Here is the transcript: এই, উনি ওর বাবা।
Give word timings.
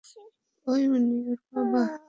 এই, 0.67 0.83
উনি 0.95 1.15
ওর 1.29 1.39
বাবা। 1.53 1.83